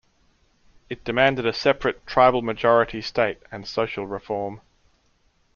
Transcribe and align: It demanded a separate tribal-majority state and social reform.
It 0.89 1.03
demanded 1.03 1.45
a 1.45 1.53
separate 1.53 2.07
tribal-majority 2.07 3.01
state 3.03 3.37
and 3.51 3.67
social 3.67 4.07
reform. 4.07 4.61